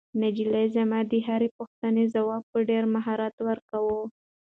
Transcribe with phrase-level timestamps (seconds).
[0.21, 4.03] نجلۍ زما د هرې پوښتنې ځواب په ډېر مهارت ورکاوه.